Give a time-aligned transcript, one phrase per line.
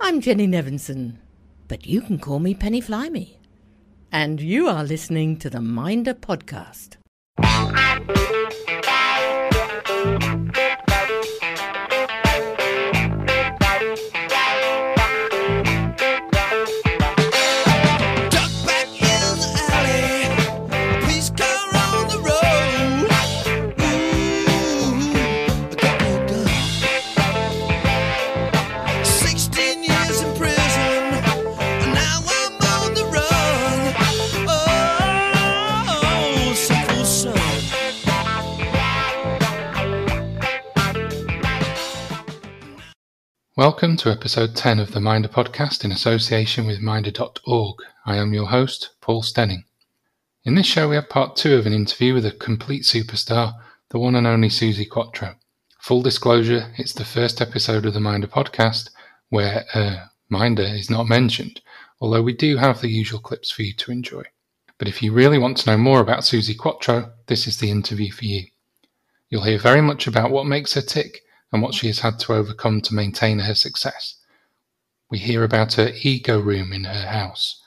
[0.00, 1.16] I'm Jenny Nevinson,
[1.66, 3.26] but you can call me Penny Flyme.
[4.12, 6.96] And you are listening to the Minder Podcast.
[43.58, 47.78] Welcome to episode 10 of the Minder podcast in association with Minder.org.
[48.06, 49.64] I am your host, Paul Stenning.
[50.44, 53.54] In this show, we have part two of an interview with a complete superstar,
[53.88, 55.34] the one and only Suzi Quatro.
[55.80, 58.90] Full disclosure, it's the first episode of the Minder podcast
[59.28, 61.60] where uh, Minder is not mentioned,
[62.00, 64.22] although we do have the usual clips for you to enjoy.
[64.78, 68.12] But if you really want to know more about Suzi Quatro, this is the interview
[68.12, 68.44] for you.
[69.28, 72.34] You'll hear very much about what makes her tick and what she has had to
[72.34, 74.16] overcome to maintain her success.
[75.10, 77.62] We hear about her ego room in her house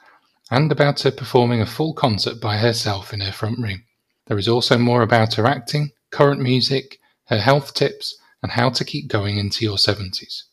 [0.51, 3.83] and about her performing a full concert by herself in her front room.
[4.27, 8.85] There is also more about her acting, current music, her health tips, and how to
[8.85, 10.43] keep going into your 70s.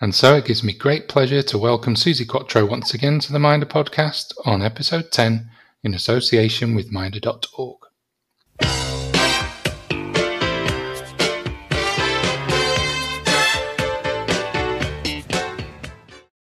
[0.00, 3.38] And so it gives me great pleasure to welcome Suzi Quatro once again to the
[3.38, 5.48] Minder podcast on episode 10
[5.82, 7.78] in association with Minder.org.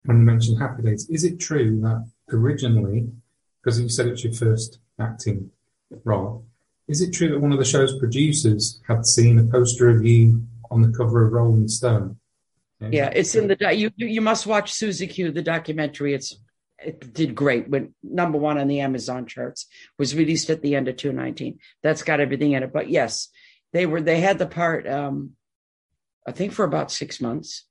[0.06, 3.08] when you mentioned Happy Days, is it true that originally,
[3.62, 5.50] because you said it's your first acting
[6.04, 6.44] role,
[6.88, 10.42] is it true that one of the show's producers had seen a poster of you
[10.70, 12.18] on the cover of Rolling Stone?
[12.80, 16.12] Yeah, it's in the you you must watch Suzi Q the documentary.
[16.14, 16.38] It's
[16.78, 17.70] it did great.
[17.70, 19.66] Went number one on the Amazon charts.
[19.98, 21.58] Was released at the end of 2019.
[21.82, 22.72] That's got everything in it.
[22.72, 23.28] But yes,
[23.72, 24.86] they were they had the part.
[24.86, 25.32] Um,
[26.26, 27.64] I think for about six months.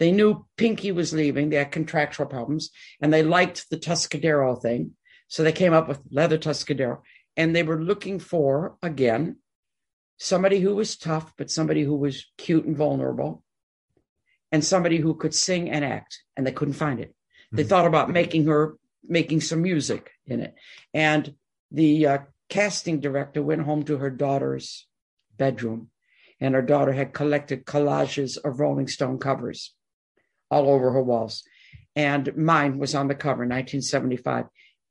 [0.00, 1.50] They knew Pinky was leaving.
[1.50, 2.70] They had contractual problems,
[3.02, 4.92] and they liked the Tuscadero thing,
[5.28, 7.02] so they came up with leather Tuscadero.
[7.36, 9.36] And they were looking for again
[10.16, 13.44] somebody who was tough, but somebody who was cute and vulnerable
[14.50, 17.14] and somebody who could sing and act, and they couldn't find it.
[17.52, 17.68] They Mhm.
[17.68, 20.54] thought about making her making some music in it,
[20.92, 21.34] and
[21.70, 22.18] the uh,
[22.48, 24.86] casting director went home to her daughter's
[25.36, 25.90] bedroom,
[26.38, 29.74] and her daughter had collected collages of Rolling Stone covers
[30.50, 31.42] all over her walls,
[31.94, 34.46] and mine was on the cover, 1975.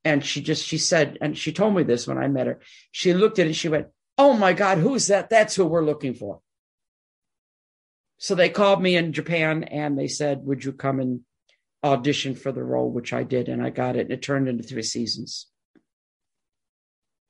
[0.06, 2.60] And she just she said, and she told me this when I met her.
[2.92, 3.88] She looked at it, she went,
[4.18, 5.30] "Oh my God, who's that?
[5.30, 6.42] That's who we're looking for."
[8.20, 11.22] So they called me in Japan and they said, Would you come and
[11.84, 12.92] audition for the role?
[12.92, 14.02] Which I did, and I got it.
[14.02, 15.48] And it turned into three seasons.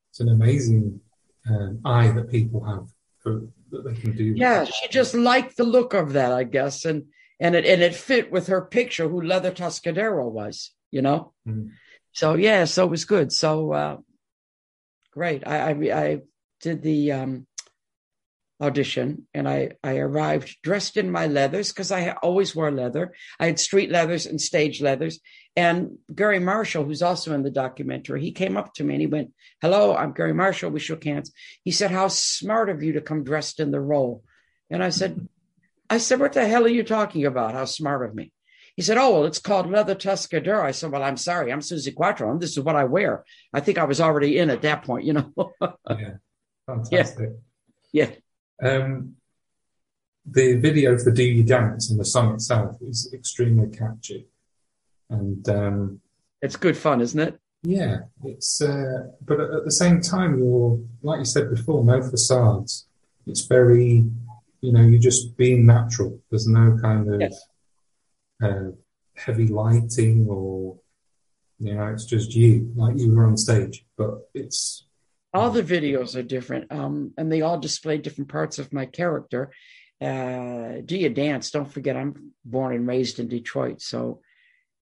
[0.09, 0.99] It's an amazing
[1.47, 2.87] um, eye that people have
[3.19, 4.33] for that they can do.
[4.35, 6.85] Yeah, she just liked the look of that, I guess.
[6.85, 7.05] And
[7.39, 11.33] and it and it fit with her picture who Leather Tuscadero was, you know?
[11.47, 11.71] Mhm.
[12.11, 13.31] So yeah, so it was good.
[13.31, 13.97] So uh
[15.11, 15.45] great.
[15.47, 16.21] I I, I
[16.61, 17.47] did the um
[18.61, 23.13] audition and I, I arrived dressed in my leathers because I always wore leather.
[23.39, 25.19] I had street leathers and stage leathers.
[25.55, 29.07] And Garry Marshall, who's also in the documentary, he came up to me and he
[29.07, 30.71] went, Hello, I'm Garry Marshall.
[30.71, 31.31] We shook hands.
[31.63, 34.23] He said, How smart of you to come dressed in the role.
[34.69, 35.27] And I said,
[35.89, 37.53] I said, What the hell are you talking about?
[37.53, 38.31] How smart of me.
[38.75, 40.63] He said, Oh, well, it's called leather Tuscadero.
[40.63, 41.51] I said, Well, I'm sorry.
[41.51, 42.31] I'm Suzi Quatro.
[42.31, 43.23] and This is what I wear.
[43.53, 45.33] I think I was already in at that point, you know?
[45.89, 46.13] Yeah,
[46.67, 47.29] fantastic.
[47.91, 48.11] yeah.
[48.63, 49.15] Um,
[50.25, 54.27] the video for "Do You Dance" and the song itself is extremely catchy,
[55.09, 56.01] and um,
[56.43, 57.39] It's good fun, isn't it?
[57.63, 58.61] yeah, it's.
[58.61, 62.85] Uh, but at the same time, you're like you said before, no facades.
[63.25, 64.05] It's very,
[64.61, 66.19] you know, you're just being natural.
[66.29, 67.45] There's no kind of Yes.
[68.43, 68.71] uh,
[69.15, 70.79] heavy lighting or,
[71.59, 73.85] you know, it's just you, like you were on stage.
[73.97, 74.85] But it's
[75.33, 79.51] all the videos are different um, and they all display different parts of my character
[80.01, 84.21] uh, do you dance don't forget i'm born and raised in detroit so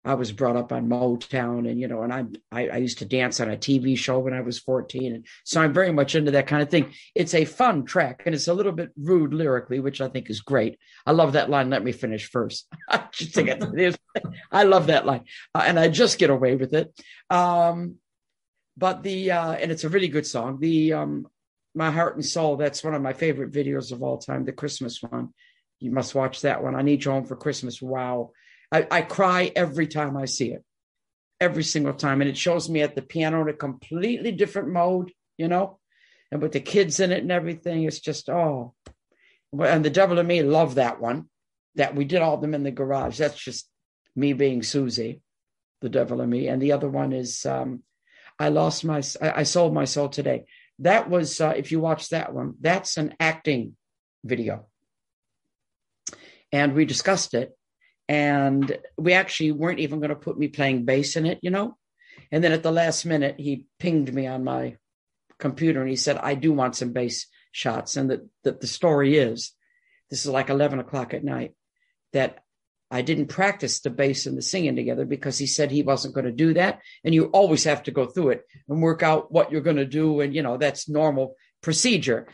[0.06, 3.04] i was brought up on motown and you know and I, I i used to
[3.04, 6.30] dance on a tv show when i was 14 and so i'm very much into
[6.30, 6.92] that kind of thing.
[7.14, 10.40] It's a fun track and it's a little bit rude lyrically which i think is
[10.40, 10.78] great.
[11.04, 12.66] I love that line let me finish first.
[12.88, 14.00] I just think it
[14.52, 15.24] i love that line
[15.54, 16.92] uh, and i just get away with it.
[17.28, 17.96] Um
[18.76, 20.60] but the uh and it's a really good song.
[20.60, 21.26] The um
[21.74, 25.02] my heart and soul that's one of my favorite videos of all time the christmas
[25.02, 25.34] one.
[25.80, 26.74] You must watch that one.
[26.74, 27.82] I need you home for christmas.
[27.82, 28.30] Wow
[28.72, 30.64] I, I cry every time I see it,
[31.40, 32.20] every single time.
[32.20, 35.78] And it shows me at the piano in a completely different mode, you know,
[36.30, 37.84] and with the kids in it and everything.
[37.84, 38.74] It's just, oh.
[39.58, 41.28] And the devil and me love that one,
[41.76, 43.18] that we did all of them in the garage.
[43.18, 43.68] That's just
[44.14, 45.20] me being Suzi,
[45.80, 46.48] the devil and me.
[46.48, 47.82] And the other one is um,
[48.38, 50.44] I lost my, I, I sold my soul today.
[50.80, 53.76] That was, uh, if you watch that one, that's an acting
[54.24, 54.66] video.
[56.52, 57.55] And we discussed it.
[58.08, 61.76] And we actually weren't even going to put me playing bass in it, you know?
[62.30, 64.76] And then at the last minute, he pinged me on my
[65.38, 67.96] computer and he said, I do want some bass shots.
[67.96, 69.52] And that the, the story is
[70.10, 71.54] this is like 11 o'clock at night
[72.12, 72.44] that
[72.90, 76.26] I didn't practice the bass and the singing together because he said he wasn't going
[76.26, 76.80] to do that.
[77.02, 79.84] And you always have to go through it and work out what you're going to
[79.84, 80.20] do.
[80.20, 82.28] And, you know, that's normal procedure.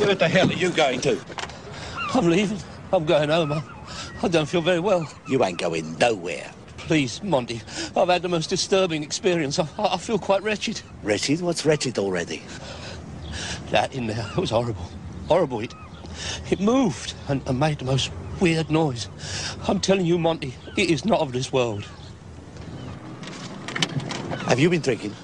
[0.00, 1.20] Where the hell are you going to?
[2.14, 2.58] I'm leaving.
[2.90, 3.52] I'm going home.
[3.52, 3.62] I,
[4.22, 5.06] I don't feel very well.
[5.28, 6.50] You ain't going nowhere.
[6.78, 7.60] Please, Monty.
[7.94, 9.58] I've had the most disturbing experience.
[9.58, 10.80] I, I feel quite wretched.
[11.02, 11.42] Wretched?
[11.42, 12.42] What's wretched already?
[13.72, 14.90] That in there, it was horrible.
[15.28, 15.60] Horrible.
[15.60, 15.74] It,
[16.50, 18.10] it moved and, and made the most
[18.40, 19.06] weird noise.
[19.68, 21.84] I'm telling you, Monty, it is not of this world.
[24.46, 25.14] Have you been drinking?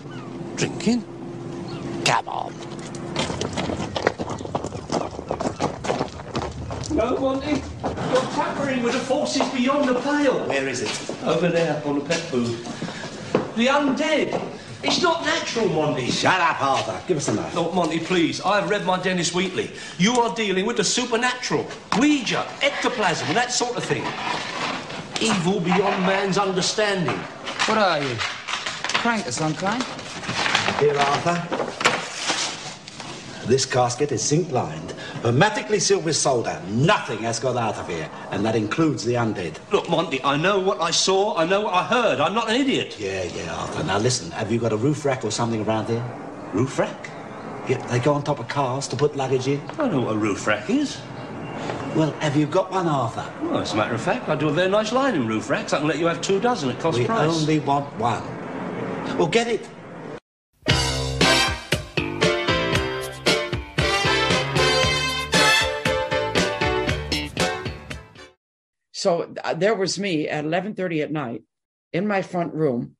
[0.56, 1.02] Drinking?
[2.04, 2.75] Come on.
[6.96, 7.50] No, Monty.
[7.50, 10.48] You're tampering with the forces beyond the pale.
[10.48, 11.24] Where is it?
[11.24, 12.56] Over there on the pet food.
[13.54, 14.42] The undead.
[14.82, 16.06] It's not natural, Monty.
[16.10, 16.98] Shut up, Arthur.
[17.06, 17.54] Give us a knife.
[17.54, 18.40] Look, Monty, please.
[18.40, 19.72] I've read my Dennis Wheatley.
[19.98, 21.66] You are dealing with the supernatural,
[21.98, 24.04] Ouija, ectoplasm, that sort of thing.
[25.20, 27.18] Evil beyond man's understanding.
[27.66, 28.16] What are you?
[28.18, 29.82] Crank of some kind?
[30.80, 31.66] Here, Arthur.
[33.46, 34.92] This casket is zinc lined,
[35.26, 36.62] hermetically sealed with solder.
[36.68, 39.58] Nothing has got out of here, and that includes the undead.
[39.72, 42.20] Look, Monty, I know what I saw, I know what I heard.
[42.20, 42.96] I'm not an idiot.
[42.96, 43.82] Yeah, yeah, Arthur.
[43.82, 46.04] Now listen, have you got a roof rack or something around here?
[46.52, 47.10] Roof rack?
[47.68, 49.60] Yeah, they go on top of cars to put luggage in.
[49.80, 50.96] I know what a roof rack is.
[51.96, 53.26] Well, have you got one, Arthur?
[53.42, 55.72] Well, as a matter of fact, I do a very nice line in roof racks.
[55.72, 57.28] I can let you have two dozen at cost we price.
[57.28, 58.22] only want one.
[59.18, 59.68] Well, get it.
[69.06, 71.44] So uh, there was me at 11:30 at night
[71.92, 72.96] in my front room,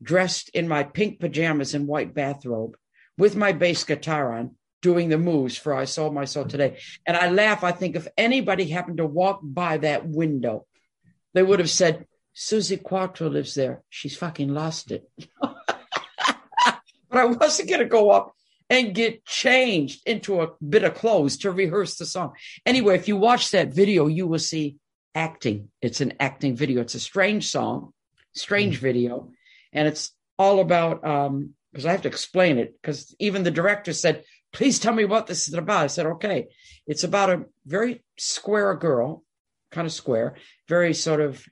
[0.00, 2.76] dressed in my pink pajamas and white bathrobe,
[3.18, 7.16] with my bass guitar on, doing the moves for "I Sold My Soul Today." And
[7.16, 7.64] I laugh.
[7.64, 10.66] I think if anybody happened to walk by that window,
[11.34, 12.06] they would have said,
[12.36, 13.82] "Suzi Quatro lives there.
[13.90, 15.10] She's fucking lost it."
[15.40, 15.58] but
[17.10, 18.32] I wasn't going to go up
[18.70, 22.34] and get changed into a bit of clothes to rehearse the song.
[22.64, 24.76] Anyway, if you watch that video, you will see
[25.14, 25.68] acting.
[25.80, 26.80] It's an acting video.
[26.80, 27.92] It's a strange song,
[28.34, 29.30] strange video,
[29.72, 33.92] and it's all about um because I have to explain it because even the director
[33.92, 36.48] said, "Please tell me what this is about." I said, "Okay."
[36.86, 39.24] It's about a very square girl,
[39.70, 40.36] kind of square,
[40.68, 41.44] very sort of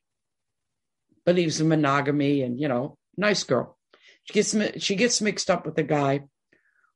[1.24, 3.78] believes in monogamy and you know, nice girl.
[4.24, 6.22] She gets she gets mixed up with a guy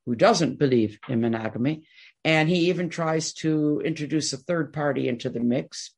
[0.05, 1.87] who doesn't believe in monogamy,
[2.23, 5.91] and he even tries to introduce a third party into the mix.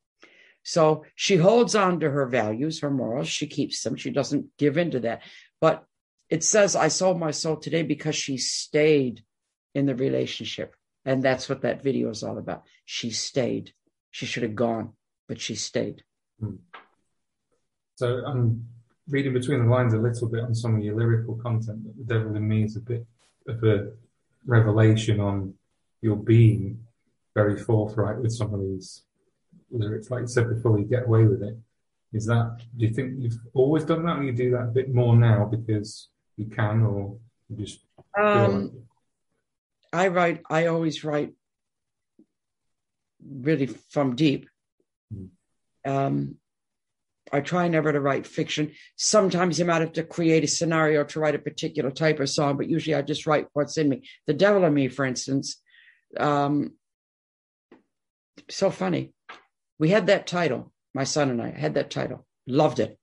[0.67, 3.29] So she holds on to her values, her morals.
[3.29, 3.95] She keeps them.
[3.95, 5.21] She doesn't give in to that.
[5.61, 5.85] But
[6.29, 9.23] it says, I sold my soul today because she stayed
[9.73, 10.75] in the relationship.
[11.05, 12.63] And that's what that video is all about.
[12.83, 13.71] She stayed.
[14.11, 14.91] She should have gone,
[15.29, 16.03] but she stayed.
[16.41, 16.55] Hmm.
[17.95, 18.67] So I'm
[19.07, 21.85] reading between the lines a little bit on some of your lyrical content.
[21.85, 23.07] That the devil in me is a bit
[23.47, 23.93] of a
[24.45, 25.53] revelation on
[26.01, 26.83] your being
[27.33, 29.03] very forthright with some of these
[29.71, 30.09] lyrics.
[30.09, 31.57] Like you said before, you get away with it.
[32.13, 32.57] Is that?
[32.77, 35.45] Do you think you've always done that, or you do that a bit more now
[35.45, 37.17] because you can, or
[37.49, 38.83] you just like Um,
[39.91, 41.33] I write, I always write
[43.25, 44.49] really from deep.
[45.13, 45.29] Mm.
[45.85, 46.35] Um,
[47.31, 48.71] I try never to write fiction.
[48.95, 52.57] Sometimes you might have to create a scenario to write a particular type of song,
[52.57, 54.03] but usually I just write what's in me.
[54.27, 55.61] The Devil in Me, for instance,
[56.17, 56.73] um,
[58.49, 59.13] so funny.
[59.79, 62.97] We had that title, my son and I had that title, loved it.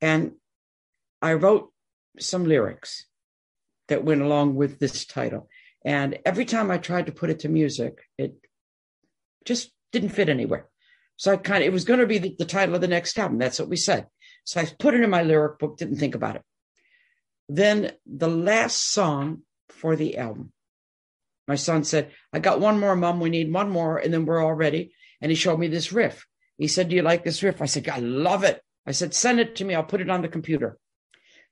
[0.00, 0.32] And
[1.22, 1.72] I wrote
[2.18, 3.06] some lyrics
[3.88, 5.48] that went along with this title.
[5.84, 8.34] And every time I tried to put it to music, it
[9.44, 10.68] just didn't fit anywhere.
[11.16, 13.18] So I kind of, it was going to be the, the title of the next
[13.18, 13.38] album.
[13.38, 14.06] That's what we said.
[14.44, 16.42] So I put it in my lyric book, didn't think about it.
[17.48, 20.52] Then the last song for the album
[21.46, 23.20] My son said, I got one more, mom.
[23.20, 24.92] We need one more, and then we're all ready.
[25.20, 26.26] And he showed me this riff.
[26.58, 27.62] He said, Do you like this riff?
[27.62, 28.60] I said, I love it.
[28.86, 29.74] I said, Send it to me.
[29.74, 30.78] I'll put it on the computer.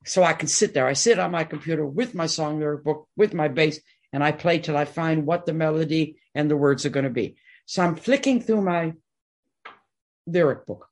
[0.04, 0.87] So I can sit there.
[0.87, 3.81] I sit on my computer with my song lyric book, with my bass,
[4.12, 7.11] and I play till I find what the melody and the words are going to
[7.11, 7.37] be.
[7.66, 8.95] So I'm flicking through my
[10.26, 10.88] lyric book,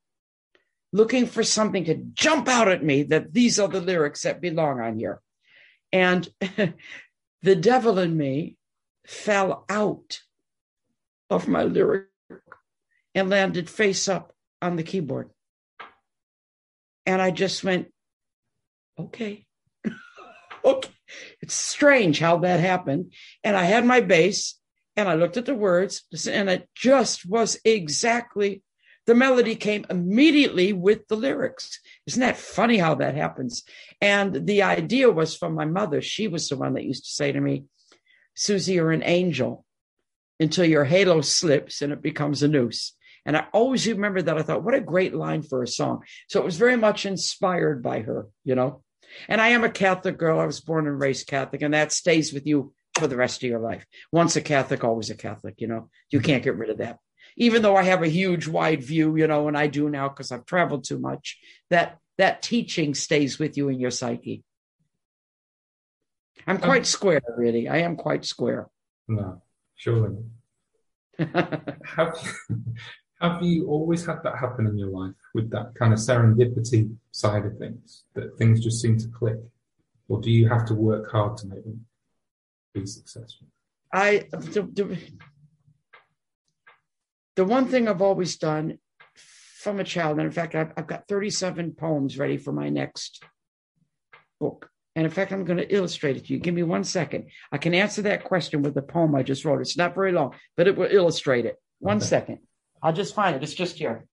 [0.93, 4.81] looking for something to jump out at me that these are the lyrics that belong
[4.81, 5.21] on here.
[5.93, 6.29] And
[7.43, 8.57] the devil in me
[9.07, 10.21] fell out
[11.29, 12.10] of my lyric
[13.15, 15.31] and landed face up on the keyboard.
[17.07, 17.89] And I just went,
[18.99, 19.47] okay.
[20.65, 20.91] okay.
[21.41, 23.13] It's strange how that happened.
[23.43, 24.57] And I had my bass
[24.97, 28.63] and I looked at the words and it just was exactly
[29.07, 31.81] the melody came immediately with the lyrics.
[32.07, 33.65] Isn't that funny how that happens?
[34.01, 36.01] And the idea was from my mother.
[36.01, 37.65] She was the one that used to say to me,
[38.37, 39.65] Suzi, you're an angel
[40.39, 42.95] until your halo slips and it becomes a noose.
[43.27, 44.39] And I always remember that.
[44.39, 46.03] I thought, what a great line for a song.
[46.29, 48.83] So it was very much inspired by her, you know.
[49.29, 50.39] And I am a Catholic girl.
[50.41, 53.49] I was born and raised Catholic, and that stays with you for the rest of
[53.49, 53.85] your life.
[54.13, 55.89] Once a Catholic, always a Catholic, you know.
[56.11, 56.27] You mm-hmm.
[56.27, 56.99] can't get rid of that.
[57.37, 60.33] Even though I have a huge wide view, you know, and I do now because
[60.33, 61.39] I've traveled too much,
[61.71, 64.45] that that teaching stays with you in your psyche.
[66.47, 67.69] I'm um, quite square, really.
[67.69, 68.69] I am quite square.
[69.09, 69.43] No,
[69.77, 70.19] surely.
[71.19, 72.17] have
[73.21, 77.45] have you always had that happen in your life with that kind of serendipity side
[77.45, 79.37] of things that things just seem to click,
[80.09, 81.85] or do you have to work hard to make them
[82.73, 83.47] be successful?
[83.93, 84.99] I the, the,
[87.37, 88.79] the one thing I've always done
[89.15, 93.23] from a child, and in fact, I've, I've got 37 poems ready for my next
[94.41, 94.71] book.
[94.97, 96.41] And in fact, I'm going to illustrate it to you.
[96.41, 97.29] Give me one second.
[97.53, 99.61] I can answer that question with the poem I just wrote.
[99.61, 101.57] It's not very long, but it will illustrate it.
[101.79, 102.07] One Okay.
[102.07, 102.39] second.
[102.83, 103.43] I'll just find it.
[103.43, 104.07] It's just here.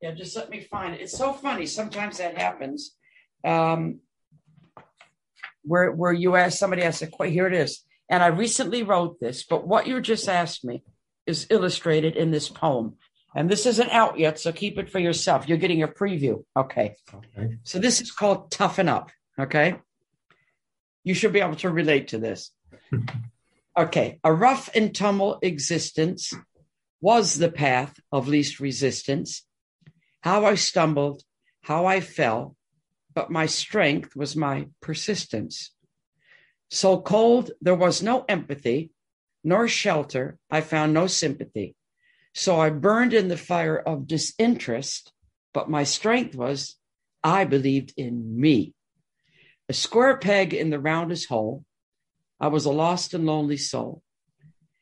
[0.00, 1.00] Yeah, just let me find it.
[1.00, 1.64] It's so funny.
[1.66, 2.96] Sometimes that happens.
[3.44, 4.00] Um,
[5.62, 7.32] where where you ask somebody asked a question.
[7.32, 7.84] Here it is.
[8.08, 10.82] And I recently wrote this, but what you just asked me
[11.26, 12.96] is illustrated in this poem.
[13.34, 15.48] And this isn't out yet, so keep it for yourself.
[15.48, 16.44] You're getting a preview.
[16.54, 16.96] Okay.
[17.14, 17.58] Okay.
[17.62, 19.10] So this is called Toughen Up.
[19.38, 19.76] Okay.
[21.04, 22.50] You should be able to relate to this.
[23.76, 24.18] Okay.
[24.24, 26.32] A rough and tumble existence
[27.00, 29.44] was the path of least resistance.
[30.20, 31.22] How I stumbled,
[31.62, 32.56] how I fell,
[33.14, 35.72] but my strength was my persistence.
[36.70, 38.92] So cold, there was no empathy,
[39.44, 40.38] nor shelter.
[40.50, 41.74] I found no sympathy.
[42.34, 45.12] So I burned in the fire of disinterest,
[45.52, 46.76] but my strength was
[47.22, 48.74] I believed in me.
[49.68, 51.64] A square peg in the roundest hole.
[52.42, 54.02] I was a lost and lonely soul.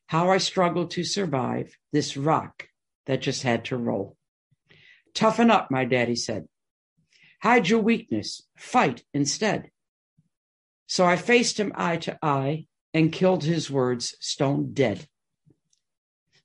[0.06, 2.66] How I struggled to survive this rock
[3.04, 4.16] that just had to roll.
[5.12, 6.48] Toughen up, my daddy said.
[7.42, 9.70] Hide your weakness, fight instead.
[10.86, 15.06] So I faced him eye to eye and killed his words stone dead.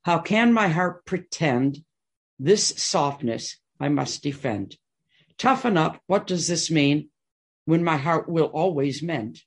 [0.03, 1.85] How can my heart pretend
[2.37, 4.75] this softness I must defend?
[5.37, 6.01] Toughen up.
[6.07, 7.09] What does this mean
[7.63, 9.41] when my heart will always mend?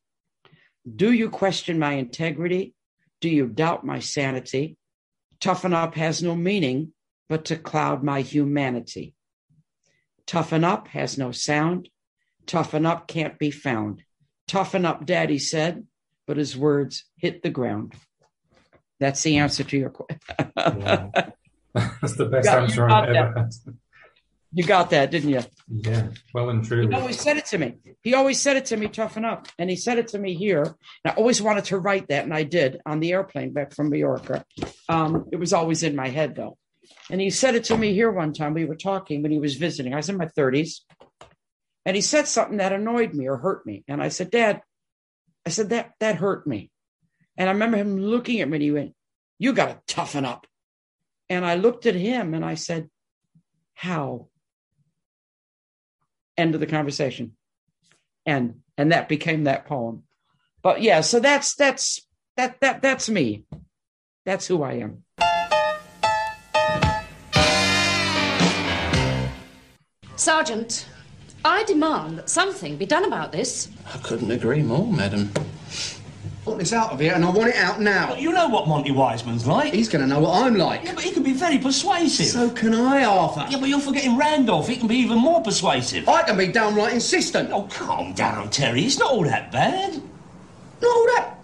[0.96, 2.74] Do you question my integrity?
[3.20, 4.76] Do you doubt my sanity?
[5.40, 6.92] Toughen up has no meaning
[7.28, 9.14] but to cloud my humanity.
[10.26, 11.88] Toughen up has no sound.
[12.46, 14.02] Toughen up can't be found.
[14.46, 15.86] Toughen up, daddy said,
[16.26, 17.94] but his words hit the ground.
[19.00, 20.20] That's the answer to your question.
[20.56, 21.12] Wow.
[22.00, 23.50] That's the best answer I've ever had.
[24.52, 25.42] You got that, didn't you?
[25.68, 26.88] Yeah, well and true.
[26.88, 27.76] He always said it to me.
[28.02, 29.48] He always said it to me, toughen up.
[29.58, 30.62] And he said it to me here.
[30.62, 30.76] And
[31.06, 34.44] I always wanted to write that, and I did on the airplane back from Mallorca.
[34.88, 36.56] Um, it was always in my head, though.
[37.10, 38.54] And he said it to me here one time.
[38.54, 39.92] We were talking when he was visiting.
[39.92, 40.80] I was in my 30s.
[41.86, 43.84] And he said something that annoyed me or hurt me.
[43.88, 44.60] And I said, Dad,
[45.46, 46.70] I said, that, that hurt me.
[47.36, 48.94] And I remember him looking at me and he went,
[49.38, 50.46] You got to toughen up.
[51.30, 52.90] And I looked at him and I said,
[53.74, 54.28] How?
[56.38, 57.32] End of the conversation.
[58.24, 60.04] And and that became that poem.
[60.62, 63.44] But yeah, so that's that's that that that's me.
[64.24, 65.04] That's who I am.
[70.14, 70.88] Sergeant,
[71.44, 73.68] I demand that something be done about this.
[73.92, 75.32] I couldn't agree more, madam.
[76.48, 78.14] Want this out of here, and I want it out now.
[78.14, 79.72] You know what Monty Wiseman's like.
[79.72, 80.84] He's going to know what I'm like.
[80.84, 82.26] Yeah, but he can be very persuasive.
[82.26, 83.46] So can I, Arthur.
[83.50, 84.66] Yeah, but you're forgetting Randolph.
[84.66, 86.08] He can be even more persuasive.
[86.08, 87.50] I can be downright insistent.
[87.52, 88.82] Oh, calm down, Terry.
[88.84, 89.94] It's not all that bad.
[90.80, 91.38] Not all that.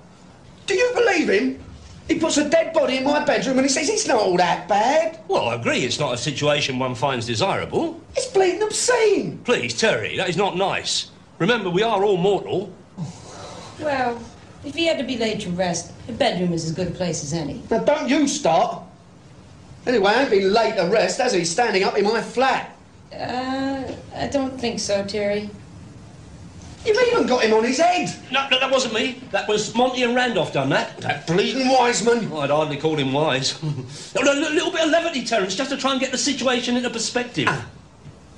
[0.66, 1.60] Do you believe him?
[2.08, 4.68] He puts a dead body in my bedroom and he says it's not all that
[4.68, 5.20] bad.
[5.26, 5.80] Well, I agree.
[5.80, 8.00] It's not a situation one finds desirable.
[8.14, 9.38] It's bleeding obscene.
[9.38, 11.10] Please, Terry, that is not nice.
[11.38, 12.72] Remember, we are all mortal.
[13.80, 14.20] Well,
[14.64, 17.22] if he had to be laid to rest, the bedroom is as good a place
[17.22, 17.62] as any.
[17.70, 18.82] Now, don't you start.
[19.86, 21.44] Anyway, I ain't been laid to rest, has he?
[21.44, 22.76] Standing up in my flat.
[23.12, 25.50] Uh, I don't think so, Terry.
[26.84, 28.14] You've even got him on his head.
[28.30, 29.22] No, no, that wasn't me.
[29.30, 30.98] That was Monty and Randolph done that.
[30.98, 32.30] That bleeding Wiseman.
[32.30, 33.62] Oh, I'd hardly call him wise.
[34.14, 37.48] a little bit of levity, Terence, just to try and get the situation into perspective.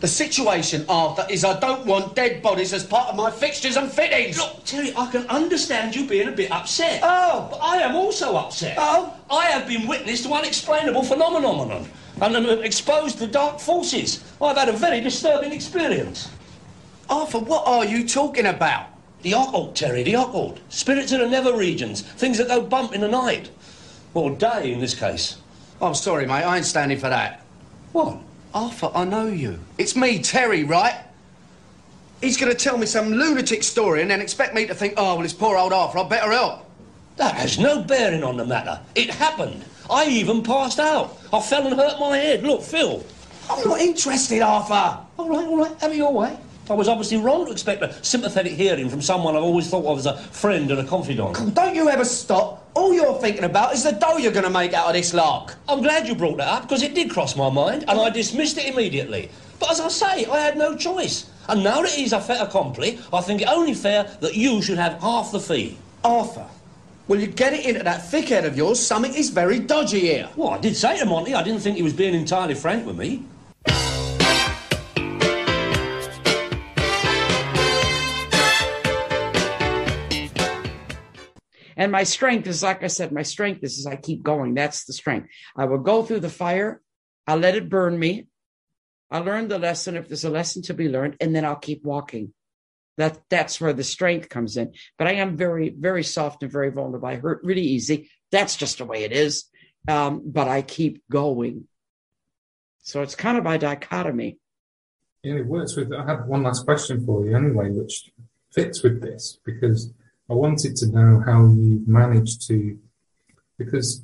[0.00, 3.90] The situation, Arthur, is I don't want dead bodies as part of my fixtures and
[3.90, 4.36] fittings.
[4.36, 7.00] Look, Terry, I can understand you being a bit upset.
[7.02, 7.48] Oh.
[7.50, 8.76] But I am also upset.
[8.78, 9.14] Oh.
[9.30, 11.88] I have been witness to unexplainable phenomenon
[12.20, 14.22] and am exposed to dark forces.
[14.40, 16.28] I've had a very disturbing experience.
[17.08, 18.88] Arthur, what are you talking about?
[19.22, 20.60] The occult, Terry, the occult.
[20.68, 22.02] Spirits in the nether regions.
[22.02, 23.50] Things that go bump in the night.
[24.12, 25.38] Or day, in this case.
[25.80, 26.44] I'm sorry, mate.
[26.44, 27.44] I ain't standing for that.
[27.92, 28.18] What?
[28.56, 29.58] Arthur, I know you.
[29.76, 30.94] It's me, Terry, right?
[32.22, 35.16] He's going to tell me some lunatic story and then expect me to think, oh,
[35.16, 35.98] well, it's poor old Arthur.
[35.98, 36.64] I'd better help.
[37.16, 38.80] That has no bearing on the matter.
[38.94, 39.62] It happened.
[39.90, 41.18] I even passed out.
[41.34, 42.44] I fell and hurt my head.
[42.44, 43.04] Look, Phil.
[43.50, 45.00] I'm not interested, Arthur.
[45.18, 45.78] All right, all right.
[45.82, 46.38] Have it your way.
[46.68, 49.98] I was obviously wrong to expect a sympathetic hearing from someone I've always thought of
[49.98, 51.54] as a friend and a confidant.
[51.54, 52.68] Don't you ever stop.
[52.74, 55.54] All you're thinking about is the dough you're going to make out of this lark.
[55.68, 58.58] I'm glad you brought that up because it did cross my mind and I dismissed
[58.58, 59.30] it immediately.
[59.60, 61.30] But as I say, I had no choice.
[61.48, 64.78] And now that he's a fait accompli, I think it only fair that you should
[64.78, 65.78] have half the fee.
[66.02, 66.46] Arthur,
[67.06, 68.84] will you get it into that thick head of yours?
[68.84, 70.28] Something is very dodgy here.
[70.34, 72.98] Well, I did say to Monty I didn't think he was being entirely frank with
[72.98, 73.24] me.
[81.76, 84.54] And my strength is, like I said, my strength is, is I keep going.
[84.54, 85.28] That's the strength.
[85.56, 86.80] I will go through the fire.
[87.26, 88.26] I'll let it burn me.
[89.10, 91.84] I learn the lesson if there's a lesson to be learned, and then I'll keep
[91.84, 92.32] walking.
[92.96, 94.72] That that's where the strength comes in.
[94.98, 97.08] But I am very, very soft and very vulnerable.
[97.08, 98.10] I hurt really easy.
[98.32, 99.44] That's just the way it is.
[99.86, 101.68] Um, but I keep going.
[102.82, 104.38] So it's kind of by dichotomy.
[105.22, 105.92] Yeah, it works with.
[105.92, 108.10] I have one last question for you anyway, which
[108.52, 109.92] fits with this because
[110.28, 112.78] I wanted to know how you've managed to,
[113.58, 114.02] because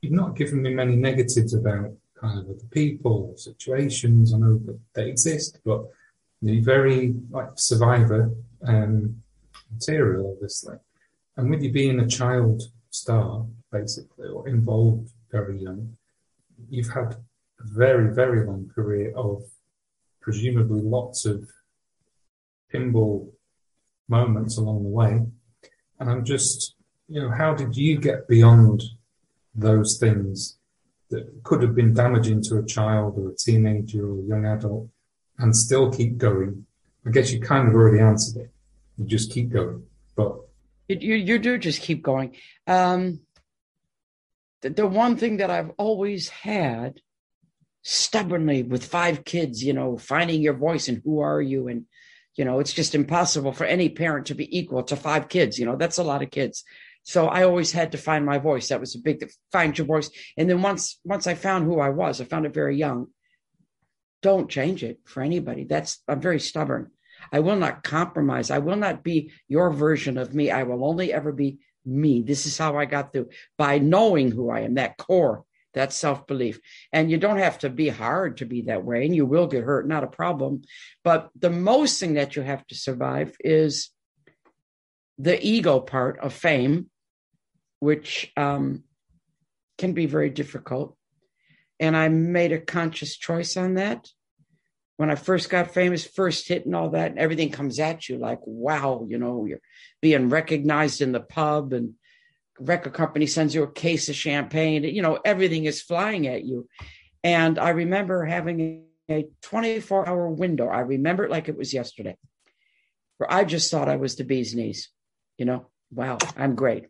[0.00, 4.32] you've not given me many negatives about kind of other people situations.
[4.32, 5.84] I know that they exist, but
[6.40, 8.30] you're very like survivor
[8.66, 9.22] um,
[9.72, 10.76] material, obviously.
[11.36, 15.96] And with you being a child star, basically, or involved very young,
[16.70, 17.18] you've had a
[17.60, 19.42] very, very long career of
[20.20, 21.48] presumably lots of
[22.72, 23.28] pinball
[24.08, 25.22] moments along the way.
[25.98, 26.74] And I'm just,
[27.08, 28.82] you know, how did you get beyond
[29.54, 30.58] those things
[31.10, 34.88] that could have been damaging to a child or a teenager or a young adult
[35.38, 36.66] and still keep going?
[37.06, 38.50] I guess you kind of already answered it.
[38.98, 39.84] You just keep going.
[40.16, 40.36] But
[40.88, 42.36] You, you, do just keep going.
[42.66, 43.20] Um,
[44.62, 47.00] the, the one thing that I've always had
[47.82, 51.68] stubbornly with five kids, you know, finding your voice and who are you?
[51.68, 51.84] And,
[52.36, 55.58] you know, it's just impossible for any parent to be equal to five kids.
[55.58, 56.64] You know, that's a lot of kids.
[57.04, 58.68] So I always had to find my voice.
[58.68, 60.10] That was a big find your voice.
[60.36, 63.08] And then once once I found who I was, I found it very young.
[64.22, 65.64] Don't change it for anybody.
[65.64, 66.90] That's I'm very stubborn.
[67.30, 68.50] I will not compromise.
[68.50, 70.50] I will not be your version of me.
[70.50, 72.22] I will only ever be me.
[72.22, 76.26] This is how I got through by knowing who I am, that core, that self
[76.26, 76.60] belief.
[76.92, 79.64] And you don't have to be hard to be that way, and you will get
[79.64, 80.62] hurt, not a problem.
[81.02, 83.90] But the most thing that you have to survive is
[85.18, 86.90] the ego part of fame,
[87.80, 88.84] which um,
[89.78, 90.96] can be very difficult.
[91.80, 94.08] And I made a conscious choice on that
[94.96, 98.16] when I first got famous, first hit and all that, and everything comes at you
[98.16, 99.60] like, wow, you know, you're
[100.00, 101.94] being recognized in the pub and
[102.58, 104.84] record company sends you a case of champagne.
[104.84, 106.68] You know, everything is flying at you.
[107.22, 110.68] And I remember having a 24 hour window.
[110.68, 112.16] I remember it like it was yesterday,
[113.18, 114.90] where I just thought I was the bee's knees.
[115.38, 116.86] You know, wow, I'm great.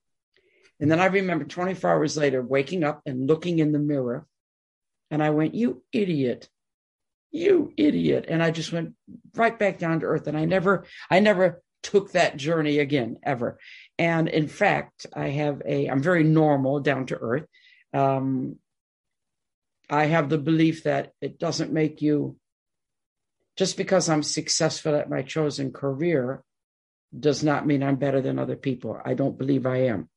[0.80, 4.26] And then I remember 24 hours later waking up and looking in the mirror.
[5.10, 6.48] And I went, you idiot
[7.34, 8.94] you idiot and i just went
[9.34, 13.58] right back down to earth and i never i never took that journey again ever
[13.98, 17.46] And in fact, I have a, I'm very normal, down to earth.
[17.92, 18.56] Um,
[19.88, 22.36] I have the belief that it doesn't make you,
[23.56, 26.42] just because I'm successful at my chosen career,
[27.16, 28.98] does not mean I'm better than other people.
[29.04, 30.08] I don't believe I am.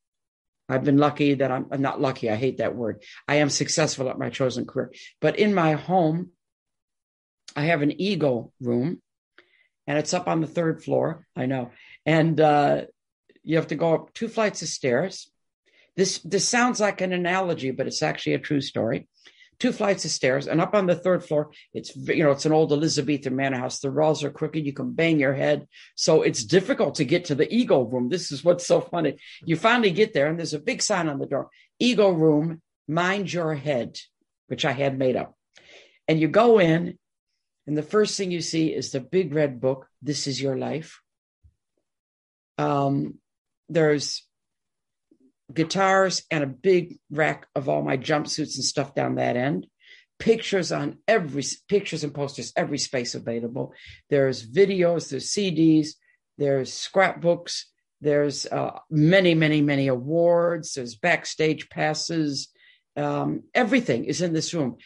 [0.69, 2.29] I've been lucky that I'm, I'm not lucky.
[2.29, 3.03] I hate that word.
[3.27, 4.91] I am successful at my chosen career.
[5.21, 6.31] But in my home,
[7.55, 9.01] I have an ego room
[9.85, 11.25] and it's up on the third floor.
[11.35, 11.71] I know.
[12.05, 12.85] And uh,
[13.47, 15.31] you have to go up two flights of stairs.
[15.95, 19.07] This, this sounds like an analogy, but it's actually a true story
[19.59, 22.51] two flights of stairs, and up on the third floor, it's you know it's an
[22.51, 23.79] old Elizabethan manor house.
[23.79, 24.65] The walls are crooked.
[24.65, 28.09] You can bang your head, so it's difficult to get to the ego room.
[28.09, 29.17] This is what's so funny.
[29.43, 33.31] You finally get there, and there's a big sign on the door: "Ego room, mind
[33.31, 33.99] your head,"
[34.47, 35.35] which I had made up.
[36.07, 36.97] And you go in,
[37.65, 39.87] and the first thing you see is the big red book.
[40.01, 41.01] This is your life.
[42.57, 43.15] Um,
[43.69, 44.23] there's
[45.53, 49.67] guitars and a big rack of all my jumpsuits and stuff down that end.
[50.19, 53.73] Pictures on every pictures and posters every space available.
[54.09, 55.89] There's videos there's cds
[56.39, 57.65] there's scrapbooks
[58.01, 62.49] there's uh, many many many awards there's backstage passes.
[62.95, 64.77] Um, everything is in this room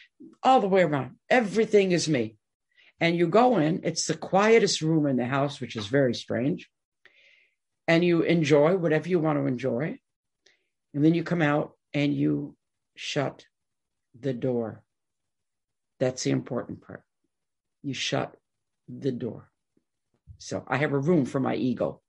[0.42, 1.16] all the way around.
[1.30, 2.36] Everything is me.
[3.00, 6.68] And you go in it's the quietest room in the house which is very strange
[7.88, 9.98] and you enjoy whatever you want to enjoy
[10.94, 12.56] and then you come out and you
[12.94, 13.46] shut
[14.18, 14.82] the door.
[15.98, 17.02] That's the important part.
[17.82, 18.36] You shut
[18.88, 19.50] the door.
[20.38, 22.00] So I have a room for my ego,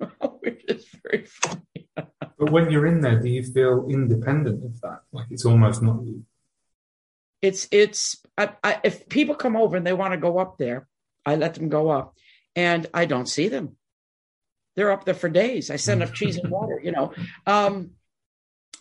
[0.40, 1.88] which is very funny.
[1.96, 5.00] but when you're in there, do you feel independent of that?
[5.12, 6.24] Like it's almost not you?
[7.42, 10.88] It's, it's, I, I, if people come over and they want to go up there,
[11.24, 12.14] I let them go up
[12.56, 13.76] and I don't see them.
[14.76, 15.70] They're up there for days.
[15.70, 17.12] I send up cheese and water, you know.
[17.46, 17.92] Um,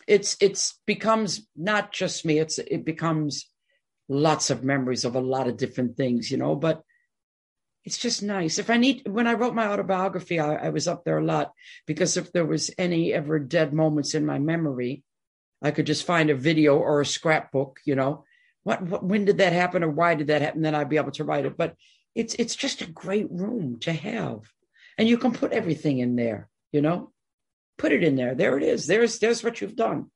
[0.07, 3.49] it's it's becomes not just me it's it becomes
[4.07, 6.81] lots of memories of a lot of different things you know but
[7.83, 8.57] it's just nice.
[8.57, 11.53] If i need when i wrote my autobiography I, I was up there a lot
[11.85, 15.03] because if there was any ever dead moments in my memory
[15.61, 18.23] i could just find a video or a scrapbook you know.
[18.63, 20.63] What, what when did that happen or why did that happen?
[20.63, 21.55] Then i'd be able to write it.
[21.55, 21.75] But
[22.15, 24.41] it's it's just a great room to have
[24.97, 27.11] and you can put everything in there you know
[27.77, 28.35] put it in there.
[28.35, 28.87] There it is.
[28.87, 30.11] There's there's what you've done.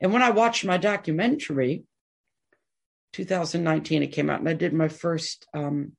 [0.00, 1.84] And when I watched my documentary,
[3.12, 5.92] 2019, it came out, and I did my first um,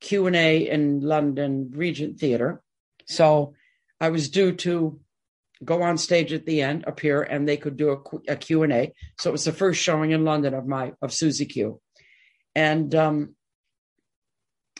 [0.00, 2.62] Q and A in London Regent Theatre.
[3.06, 3.54] So
[4.00, 5.00] I was due to
[5.64, 8.72] go on stage at the end, appear, and they could do a, a Q and
[8.72, 8.92] A.
[9.18, 11.80] So it was the first showing in London of my of Suzi Q,
[12.54, 13.34] and um,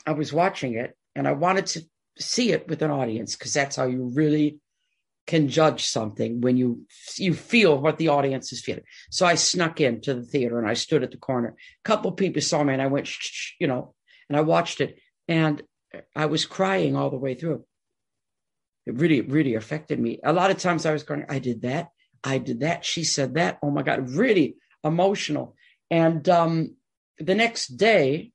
[0.05, 1.81] I was watching it, and I wanted to
[2.19, 4.59] see it with an audience because that's how you really
[5.25, 6.85] can judge something when you
[7.17, 8.83] you feel what the audience is feeling.
[9.11, 11.49] So I snuck into the theater and I stood at the corner.
[11.49, 13.09] A couple people saw me and I went,
[13.59, 13.93] you know,
[14.29, 15.61] and I watched it and
[16.15, 17.65] I was crying all the way through.
[18.85, 20.19] It really, really affected me.
[20.23, 21.89] A lot of times I was going, I did that,
[22.23, 23.59] I did that, she said that.
[23.61, 25.55] Oh my God, really emotional.
[25.91, 26.75] And um,
[27.19, 28.31] the next day,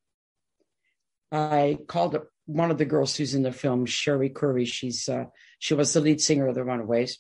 [1.31, 4.65] I called up one of the girls who's in the film, Cherie Currie.
[4.65, 5.27] She's uh,
[5.59, 7.19] she was the lead singer of the Runaways,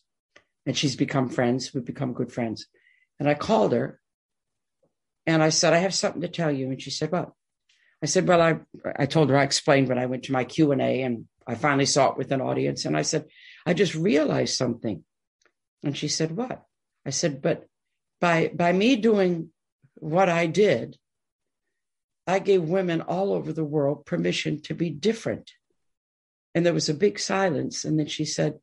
[0.66, 1.72] and she's become friends.
[1.72, 2.66] We've become good friends.
[3.18, 4.00] And I called her,
[5.26, 7.32] and I said, "I have something to tell you." And she said, "What?"
[8.02, 8.60] I said, "Well, I
[8.96, 11.54] I told her I explained when I went to my Q and A, and I
[11.54, 12.84] finally saw it with an audience.
[12.84, 13.26] And I said,
[13.64, 15.04] I just realized something."
[15.84, 16.64] And she said, "What?"
[17.06, 17.66] I said, "But
[18.20, 19.50] by by me doing
[19.94, 20.98] what I did."
[22.26, 25.50] I gave women all over the world permission to be different.
[26.54, 27.84] And there was a big silence.
[27.84, 28.58] And then she said,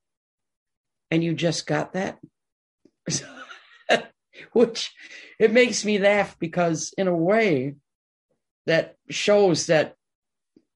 [1.11, 2.19] And you just got that?
[4.53, 4.93] Which
[5.39, 7.75] it makes me laugh because, in a way,
[8.65, 9.95] that shows that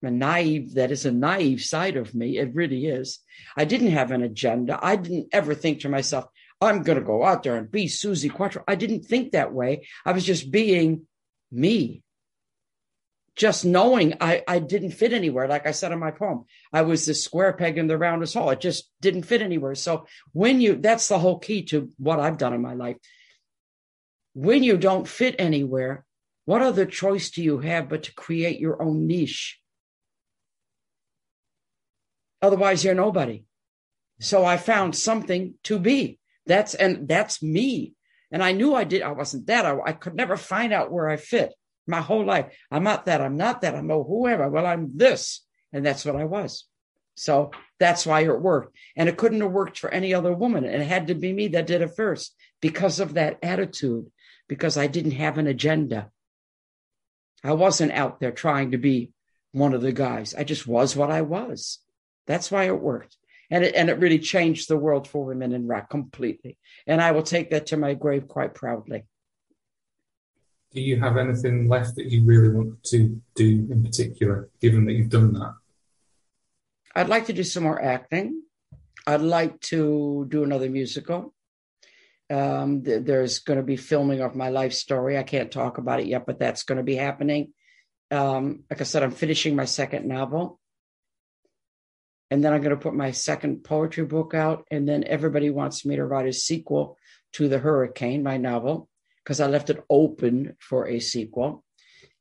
[0.02, 2.38] a naive, that is a naive side of me.
[2.38, 3.20] It really is.
[3.56, 4.78] I didn't have an agenda.
[4.82, 6.26] I didn't ever think to myself,
[6.60, 8.64] I'm going to go out there and be suzi Quatro.
[8.68, 9.88] I didn't think that way.
[10.06, 11.08] I was just being
[11.52, 12.04] me
[13.36, 15.48] just knowing I, I didn't fit anywhere.
[15.48, 18.50] Like I said in my poem, I was the square peg in the roundest hole.
[18.52, 19.76] It just didn't fit anywhere.
[19.76, 22.98] So when you, that's the whole key to what I've done in my life.
[24.34, 26.06] When you don't fit anywhere,
[26.46, 29.60] what other choice do you have but to create your own niche?
[32.42, 33.46] Otherwise, you're nobody.
[34.20, 36.20] So I found something to be.
[36.46, 37.94] That's, and that's me.
[38.32, 39.66] And I knew I did, I wasn't that.
[39.66, 41.54] I, I could never find out where I fit
[41.88, 42.54] my whole life.
[42.72, 43.22] I'm not that.
[43.22, 43.76] I'm not that.
[43.76, 44.50] I'm no whoever.
[44.50, 45.42] Well, I'm this.
[45.72, 46.66] And that's what I was.
[47.16, 48.76] So that's why it worked.
[48.96, 50.66] And it couldn't have worked for any other woman.
[50.66, 54.12] It had to be me that did it first because of that attitude,
[54.48, 56.10] because I didn't have an agenda.
[57.44, 59.12] I wasn't out there trying to be
[59.52, 60.34] one of the guys.
[60.34, 61.80] I just was what I was.
[62.26, 63.18] That's why it worked.
[63.52, 66.58] And it, and it really changed the world for women in rock completely.
[66.88, 69.04] And I will take that to my grave quite proudly.
[70.74, 74.94] Do you have anything left that you really want to do in particular, given that
[74.94, 75.54] you've done that?
[76.96, 78.42] I'd like to do some more acting.
[79.06, 81.34] I'd like to do another musical.
[82.30, 85.18] Um, th- there's going to be filming of my life story.
[85.18, 87.54] I can't talk about it yet, but that's going to be happening.
[88.10, 90.60] Um, like I said, I'm finishing my second novel.
[92.32, 94.66] And then I'm going to put my second poetry book out.
[94.72, 96.98] And then everybody wants me to write a sequel
[97.34, 98.90] to The Hurricane, my novel,
[99.24, 101.64] because I left it open for a sequel.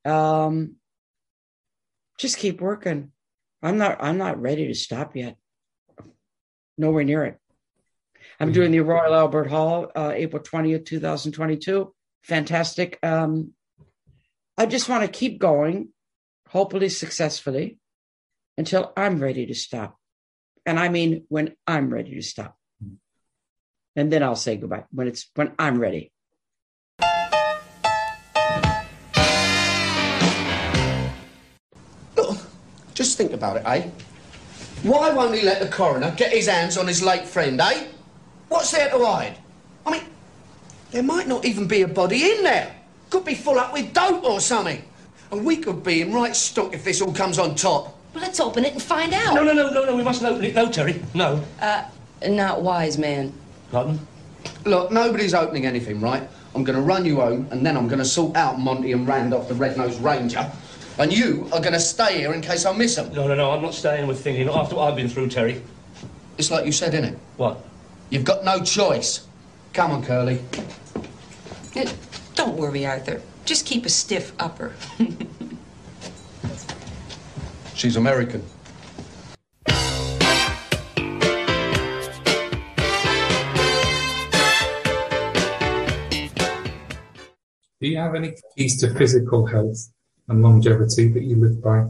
[0.04, 0.76] Um,
[2.18, 3.12] just keep working.
[3.62, 5.36] I'm not I'm not ready to stop yet.
[6.78, 7.38] Nowhere near it.
[8.40, 11.94] I'm doing the Royal Albert Hall, uh, April 20th, 2022.
[12.24, 12.98] Fantastic.
[13.02, 13.52] Um,
[14.56, 15.90] I just want to keep going,
[16.48, 17.78] hopefully successfully,
[18.58, 19.96] until I'm ready to stop.
[20.66, 22.56] And I mean when I'm ready to stop.
[23.94, 26.12] And then I'll say goodbye when it's when I'm ready.
[33.02, 33.90] Just think about it, eh?
[34.84, 37.86] Why won't he let the coroner get his hands on his late friend, eh?
[38.48, 39.36] What's there to hide?
[39.84, 40.02] I mean,
[40.92, 42.74] there might not even be a body in there.
[43.10, 44.82] Could be full up with dope or something.
[45.30, 47.98] And we could be in right stock if this all comes on top.
[48.14, 49.34] Well, let's open it and find out.
[49.34, 50.54] No, no, no, no, no, we mustn't open it.
[50.54, 51.42] No, Terry, no.
[51.60, 51.84] Uh,
[52.28, 53.32] not wise, man.
[53.70, 53.98] Pardon?
[54.64, 56.28] Look, nobody's opening anything, right?
[56.54, 59.08] I'm going to run you home, and then I'm going to sort out Monty and
[59.08, 60.50] Randolph, the Red-Nosed Ranger.
[60.98, 63.12] And you are going to stay here in case I miss them.
[63.14, 65.62] No, no, no, I'm not staying with Thingy, not after what I've been through, Terry.
[66.36, 67.16] It's like you said, innit?
[67.38, 67.64] What?
[68.10, 69.26] You've got no choice.
[69.72, 70.38] Come on, Curly.
[71.74, 71.86] Uh,
[72.34, 73.22] Don't worry, Arthur.
[73.46, 74.74] Just keep a stiff upper.
[77.74, 78.44] She's American.
[87.80, 89.88] Do you have any keys to physical health
[90.28, 91.86] and longevity that you live by?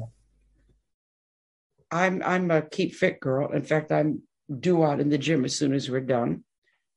[1.90, 3.52] I'm I'm a keep fit girl.
[3.52, 4.22] In fact, I'm
[4.58, 6.44] due out in the gym as soon as we're done.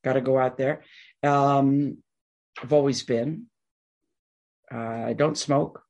[0.03, 0.83] Got to go out there.
[1.23, 1.97] Um,
[2.61, 3.47] I've always been.
[4.73, 5.81] Uh, I don't smoke.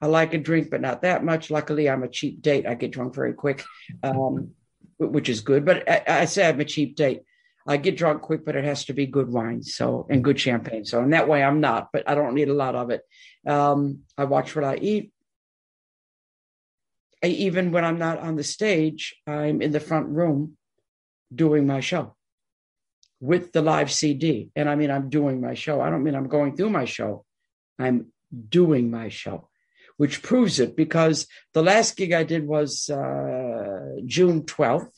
[0.00, 1.50] I like a drink, but not that much.
[1.50, 2.66] Luckily, I'm a cheap date.
[2.66, 3.64] I get drunk very quick,
[4.02, 4.52] um,
[4.98, 5.64] which is good.
[5.64, 7.22] But I, I say I'm a cheap date.
[7.66, 10.84] I get drunk quick, but it has to be good wine, so and good champagne.
[10.84, 11.88] So in that way, I'm not.
[11.92, 13.02] But I don't need a lot of it.
[13.46, 15.12] Um, I watch what I eat.
[17.22, 20.56] I, even when I'm not on the stage, I'm in the front room
[21.34, 22.14] doing my show
[23.20, 24.50] with the live CD.
[24.54, 25.80] And I mean, I'm doing my show.
[25.80, 27.24] I don't mean I'm going through my show.
[27.78, 28.12] I'm
[28.48, 29.48] doing my show,
[29.96, 34.90] which proves it because the last gig I did was uh, June 12th.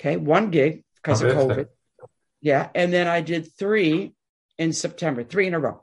[0.00, 1.32] Okay, one gig because of.
[1.32, 1.68] COVID.
[2.40, 2.68] Yeah.
[2.74, 4.14] And then I did three
[4.58, 5.82] in September, three in a row.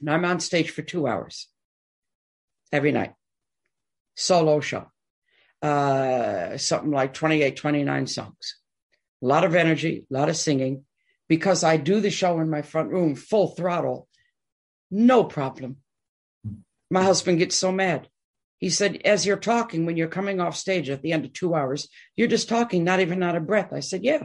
[0.00, 1.48] And I'm on stage for two hours
[2.72, 3.14] every night
[4.14, 4.86] solo show.
[5.60, 8.58] Uh, something like 28, 29 songs.
[9.22, 10.84] A lot of energy, a lot of singing.
[11.28, 14.08] Because I do the show in my front room full throttle,
[14.90, 15.76] no problem.
[16.90, 18.08] My husband gets so mad.
[18.62, 21.52] He said, as you're talking, when you're coming off stage at the end of two
[21.52, 23.72] hours, you're just talking, not even out of breath.
[23.72, 24.22] I said, yeah,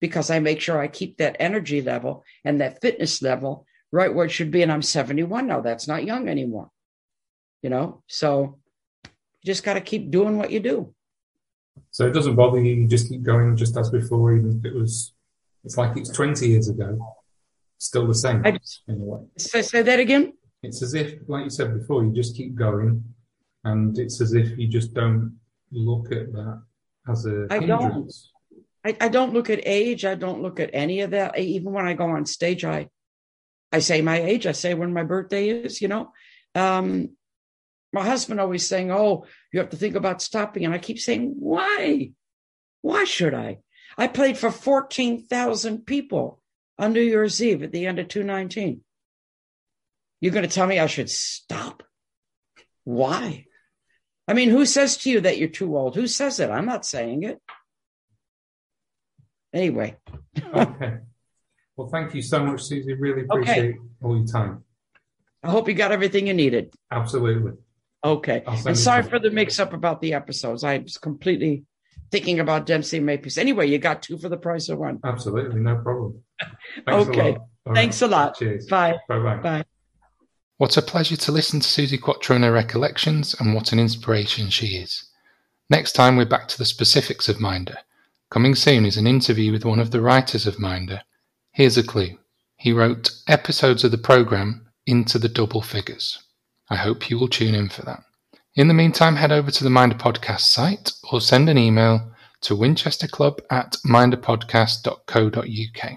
[0.00, 4.24] because I make sure I keep that energy level and that fitness level right where
[4.24, 4.62] it should be.
[4.62, 5.60] And I'm 71 now.
[5.60, 6.70] That's not young anymore.
[7.60, 8.58] You know, so
[9.04, 9.10] you
[9.44, 10.94] just got to keep doing what you do.
[11.90, 14.74] So it doesn't bother you, you just keep going just as before, even if it
[14.74, 15.12] was,
[15.62, 17.16] it's like it's 20 years ago,
[17.76, 19.20] still the same I just in a way.
[19.36, 20.32] say, say that again.
[20.62, 23.04] It's as if, like you said before, you just keep going,
[23.64, 25.38] and it's as if you just don't
[25.72, 26.62] look at that
[27.08, 28.12] as a I don't.
[28.84, 30.04] I, I don't look at age.
[30.04, 31.32] I don't look at any of that.
[31.34, 32.88] I- even when I go on stage, I
[33.72, 34.46] I say my age.
[34.46, 35.80] I say when my birthday is.
[35.80, 36.12] You know,
[36.54, 37.10] um,
[37.92, 41.34] my husband always saying, "Oh, you have to think about stopping," and I keep saying,
[41.38, 42.12] "Why?
[42.82, 43.58] Why should I?"
[43.96, 46.42] I played for fourteen thousand people
[46.78, 48.82] on New Year's Eve at the end of two nineteen.
[50.20, 51.82] You're going to tell me I should stop?
[52.84, 53.46] Why?
[54.26, 55.96] I mean, who says to you that you're too old?
[55.96, 56.50] Who says it?
[56.50, 57.40] I'm not saying it.
[59.52, 59.96] Anyway,
[60.52, 60.98] Okay.
[61.76, 62.94] Well, thank you so much, Suzi.
[62.98, 64.64] Really appreciate all your time.
[65.42, 66.72] I hope you got everything you needed.
[66.90, 67.52] Absolutely.
[68.02, 68.42] Okay.
[68.46, 70.62] And sorry for the mix up about the episodes.
[70.62, 71.64] I was completely
[72.10, 73.38] thinking about Dempsey and Makepeace.
[73.38, 75.00] Anyway, you got two for the price of one.
[75.04, 76.22] Absolutely, no problem.
[76.86, 77.36] Thanks Okay.
[77.66, 78.36] A Thanks a lot.
[78.36, 78.66] Cheers.
[78.66, 78.96] Bye.
[79.08, 79.64] Bye bye.
[80.56, 84.50] What a pleasure to listen to Suzi Quatro and her recollections, and what an inspiration
[84.50, 85.02] she is.
[85.68, 87.78] Next time, we're back to the specifics of Minder.
[88.30, 91.02] Coming soon is an interview with one of the writers of Minder.
[91.50, 92.20] Here's a clue
[92.56, 96.22] he wrote episodes of the programme into the double figures.
[96.70, 98.04] I hope you will tune in for that.
[98.54, 102.12] In the meantime, head over to the Minder Podcast site or send an email
[102.42, 105.92] to winchesterclub at minderpodcast.co.uk.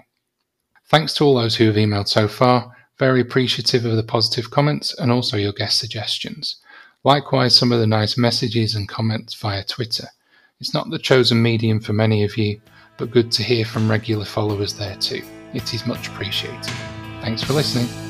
[0.90, 2.74] Thanks to all those who have emailed so far.
[2.98, 6.56] Very appreciative of the positive comments and also your guest suggestions.
[7.04, 10.08] Likewise, some of the nice messages and comments via Twitter.
[10.60, 12.60] It's not the chosen medium for many of you,
[12.96, 15.22] but good to hear from regular followers there too.
[15.54, 16.72] It is much appreciated.
[17.20, 18.07] Thanks for listening.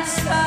[0.00, 0.37] and